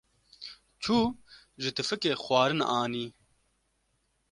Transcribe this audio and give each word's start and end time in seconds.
Çû 0.83 0.97
ji 1.61 1.69
tifikê 1.77 2.13
xwarin 2.23 2.61
anî. 2.81 3.05